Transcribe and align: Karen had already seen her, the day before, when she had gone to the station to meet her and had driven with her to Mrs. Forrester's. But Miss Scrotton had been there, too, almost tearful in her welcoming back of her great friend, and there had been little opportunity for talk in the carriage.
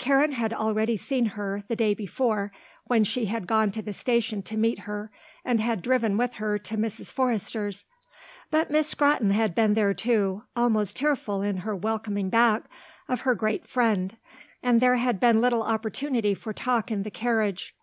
Karen 0.00 0.32
had 0.32 0.52
already 0.52 0.96
seen 0.96 1.26
her, 1.26 1.62
the 1.68 1.76
day 1.76 1.94
before, 1.94 2.50
when 2.88 3.04
she 3.04 3.26
had 3.26 3.46
gone 3.46 3.70
to 3.70 3.80
the 3.80 3.92
station 3.92 4.42
to 4.42 4.56
meet 4.56 4.80
her 4.80 5.12
and 5.44 5.60
had 5.60 5.80
driven 5.80 6.16
with 6.16 6.34
her 6.34 6.58
to 6.58 6.76
Mrs. 6.76 7.12
Forrester's. 7.12 7.86
But 8.50 8.72
Miss 8.72 8.88
Scrotton 8.88 9.30
had 9.30 9.54
been 9.54 9.74
there, 9.74 9.94
too, 9.94 10.42
almost 10.56 10.96
tearful 10.96 11.40
in 11.42 11.58
her 11.58 11.76
welcoming 11.76 12.30
back 12.30 12.64
of 13.08 13.20
her 13.20 13.36
great 13.36 13.64
friend, 13.64 14.16
and 14.60 14.80
there 14.80 14.96
had 14.96 15.20
been 15.20 15.40
little 15.40 15.62
opportunity 15.62 16.34
for 16.34 16.52
talk 16.52 16.90
in 16.90 17.04
the 17.04 17.10
carriage. 17.12 17.76